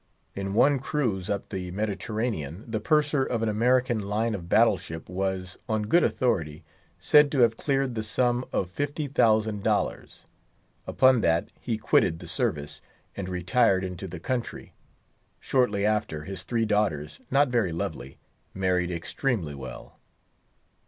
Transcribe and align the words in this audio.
In 0.33 0.55
one 0.55 0.79
cruise 0.79 1.29
up 1.29 1.49
the 1.49 1.69
Mediterranean, 1.69 2.65
the 2.67 2.79
Purser 2.79 3.23
of 3.23 3.43
an 3.43 3.49
American 3.49 3.99
line 3.99 4.33
of 4.33 4.49
battle 4.49 4.79
ship 4.79 5.07
was, 5.07 5.59
on 5.69 5.83
good 5.83 6.03
authority, 6.03 6.63
said 6.99 7.31
to 7.31 7.41
have 7.41 7.55
cleared 7.55 7.93
the 7.93 8.01
sum 8.01 8.43
of 8.51 8.67
$50,000. 8.67 10.23
Upon 10.87 11.21
that 11.21 11.49
he 11.59 11.77
quitted 11.77 12.17
the 12.17 12.25
service, 12.25 12.81
and 13.15 13.29
retired 13.29 13.83
into 13.83 14.07
the 14.07 14.19
country. 14.19 14.73
Shortly 15.39 15.85
after, 15.85 16.23
his 16.23 16.41
three 16.41 16.65
daughters—not 16.65 17.49
very 17.49 17.71
lovely—married 17.71 18.89
extremely 18.89 19.53
well. 19.53 19.99